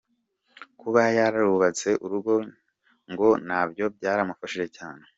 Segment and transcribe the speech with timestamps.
[0.79, 2.33] Kuba yarubatse urugo
[3.11, 5.03] ngo nabyo byaramufashije cyane.